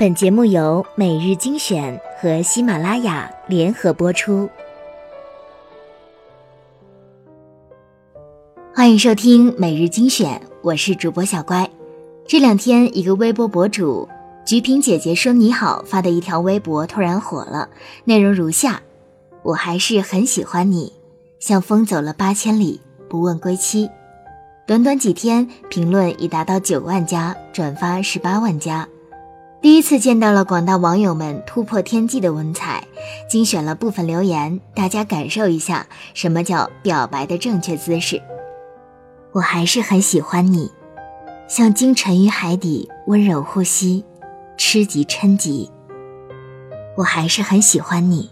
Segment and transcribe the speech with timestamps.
[0.00, 4.48] 本节目由每日精选和喜马拉雅联合播出，
[8.74, 11.68] 欢迎收听每日精选，我是主播小乖。
[12.26, 14.08] 这两天，一个微博博主
[14.46, 17.68] “菊萍姐姐说你好”发的一条微博突然火了，
[18.04, 18.80] 内容如下：
[19.42, 20.94] 我还是很喜欢你，
[21.40, 22.80] 像风走了八千里，
[23.10, 23.90] 不问归期。
[24.66, 28.88] 短短几天，评论已达到九万加，转发十八万加。
[29.62, 32.82] 第一次见到了广大网友们突破天际的文采，
[33.28, 38.22] 精选了部分留言，大家感受一下什么叫表白的正确姿势。
[39.32, 40.70] 我还是很喜欢你，
[41.46, 44.02] 像鲸沉于海底，温柔呼吸，
[44.56, 45.70] 吃极嗔极。
[46.96, 48.30] 我还是很喜欢你，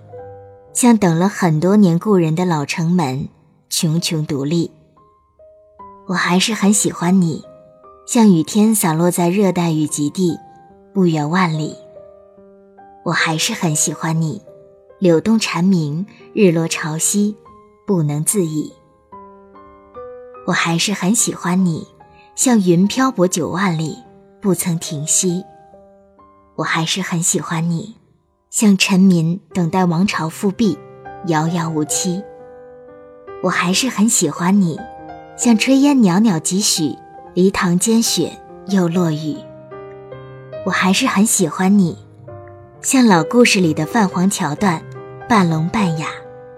[0.73, 3.29] 像等了很多年故人的老城门，
[3.71, 4.71] 茕茕独立。
[6.07, 7.45] 我还是很喜欢你，
[8.07, 10.39] 像雨天洒落在热带雨极地。
[10.99, 11.77] 不远万里，
[13.05, 14.43] 我还是很喜欢你。
[14.99, 17.37] 柳动蝉鸣，日落潮汐，
[17.87, 18.73] 不能自已。
[20.49, 21.87] 我还是很喜欢你，
[22.35, 23.97] 像云漂泊九万里，
[24.43, 25.45] 不曾停息。
[26.57, 27.95] 我还是很喜欢你，
[28.51, 30.77] 像臣民等待王朝复辟，
[31.29, 32.21] 遥遥无期。
[33.45, 34.77] 我还是很喜欢你，
[35.37, 36.97] 像炊烟袅袅几许，
[37.35, 39.37] 梨塘间雪又落雨。
[40.69, 41.97] 我还是很喜欢你，
[42.83, 44.83] 像老故事里的泛黄桥段，
[45.27, 46.09] 半聋半哑，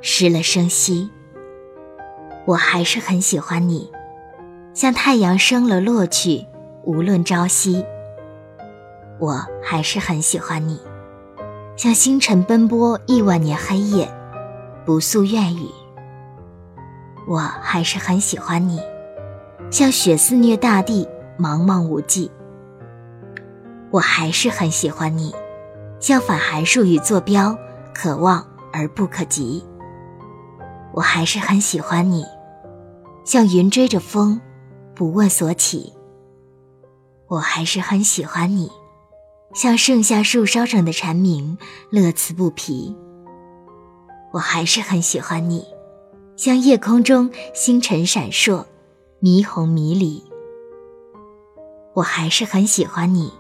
[0.01, 1.09] 失了声息。
[2.45, 3.89] 我还是很喜欢你，
[4.75, 6.45] 像太阳升了落去，
[6.85, 7.85] 无论朝夕。
[9.21, 10.81] 我还是很喜欢你，
[11.77, 14.13] 像星辰奔波亿万年黑夜，
[14.85, 15.69] 不诉怨语。
[17.29, 18.81] 我还是很喜欢你，
[19.71, 21.07] 像雪肆虐大地，
[21.39, 22.29] 茫茫无际。
[23.91, 25.35] 我还是很喜欢你，
[25.99, 27.57] 像反函数与坐标，
[27.93, 29.65] 可望而不可及。
[30.93, 32.25] 我还是很喜欢你，
[33.25, 34.41] 像云追着风，
[34.95, 35.93] 不问所起。
[37.29, 38.71] 我还是很喜欢你，
[39.55, 41.59] 像盛夏树梢上的蝉鸣，
[41.91, 42.97] 乐此不疲。
[44.33, 45.65] 我还是很喜欢你，
[46.37, 48.65] 像夜空中星辰闪烁，
[49.19, 50.23] 迷红迷离。
[51.95, 53.33] 我还是很喜欢你。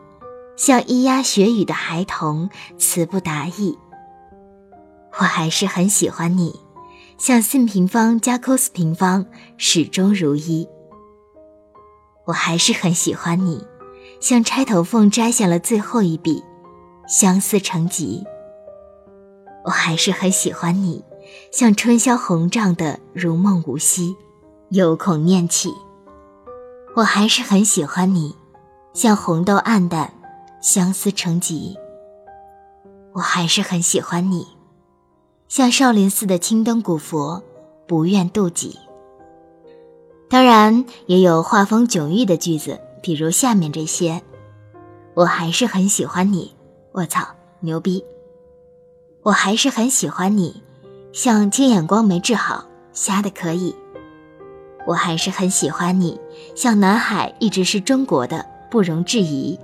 [0.60, 3.78] 像咿呀学语的孩童，词不达意。
[5.19, 6.54] 我还是很喜欢你，
[7.16, 9.25] 像 sin 平方加 cos 平方，
[9.56, 10.69] 始终如一。
[12.26, 13.65] 我还是很喜欢你，
[14.21, 16.44] 像钗头凤摘下了最后一笔，
[17.09, 18.22] 相思成疾。
[19.65, 21.03] 我还是很喜欢你，
[21.50, 24.15] 像春宵红帐的如梦无息，
[24.69, 25.72] 有恐念起。
[26.97, 28.37] 我还是很喜欢你，
[28.92, 30.20] 像红豆暗淡。
[30.60, 31.78] 相思成疾，
[33.15, 34.47] 我还是很喜欢你，
[35.48, 37.43] 像少林寺的青灯古佛，
[37.88, 38.78] 不愿妒忌。
[40.28, 44.22] 当然，也有画风迥异的句子，比如下面这些：
[45.15, 46.54] 我还是很喜欢你，
[46.92, 47.27] 我操，
[47.60, 48.04] 牛逼！
[49.22, 50.62] 我还是很喜欢你，
[51.15, 53.75] 像金眼光没治好，瞎的可以。
[54.87, 56.21] 我还是很喜欢你，
[56.54, 59.59] 像南海一直是中国的，不容置疑。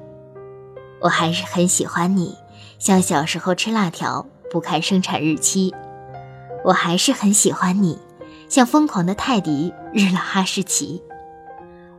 [1.06, 2.36] 我还是很喜欢你，
[2.80, 5.72] 像小时候吃辣条不看生产日期。
[6.64, 7.96] 我还是很喜欢你，
[8.48, 11.00] 像疯狂的泰迪日了哈士奇。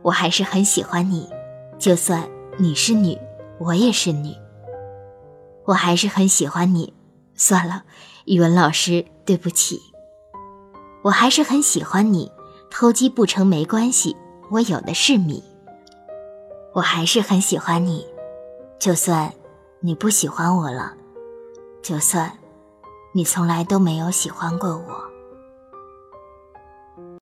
[0.02, 1.26] 我还是很喜欢你，
[1.78, 3.18] 就算你是女，
[3.58, 4.34] 我也是女。
[5.64, 6.92] 我还是很喜欢你，
[7.34, 7.84] 算了，
[8.26, 9.80] 语文老师对不起。
[11.02, 12.30] 我还是很喜欢你，
[12.70, 14.14] 偷鸡不成没关系，
[14.50, 15.42] 我有的是米。
[16.74, 18.06] 我还是很喜欢你。
[18.78, 19.32] 就算
[19.80, 20.94] 你不喜欢我了，
[21.82, 22.32] 就算
[23.12, 25.17] 你从来都没有喜欢过我。